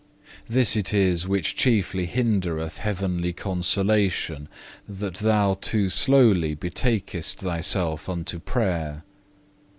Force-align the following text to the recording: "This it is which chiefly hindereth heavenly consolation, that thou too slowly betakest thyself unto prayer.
"This 0.49 0.75
it 0.75 0.95
is 0.95 1.27
which 1.27 1.55
chiefly 1.55 2.07
hindereth 2.07 2.79
heavenly 2.79 3.33
consolation, 3.33 4.49
that 4.89 5.17
thou 5.17 5.53
too 5.61 5.89
slowly 5.89 6.55
betakest 6.55 7.41
thyself 7.41 8.09
unto 8.09 8.39
prayer. 8.39 9.03